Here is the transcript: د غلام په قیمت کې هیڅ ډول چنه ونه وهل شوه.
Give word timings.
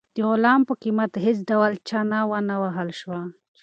د 0.15 0.17
غلام 0.29 0.61
په 0.67 0.73
قیمت 0.81 1.11
کې 1.13 1.19
هیڅ 1.25 1.37
ډول 1.49 1.71
چنه 1.87 2.19
ونه 2.29 2.55
وهل 2.63 2.89
شوه. 2.99 3.21